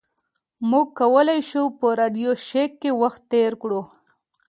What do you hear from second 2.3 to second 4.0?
شیک کې وخت تیر کړو